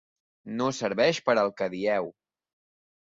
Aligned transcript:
No 0.61 0.69
serveix 0.77 1.19
per 1.29 1.37
al 1.41 1.53
que 1.61 1.69
dieu. 1.77 2.09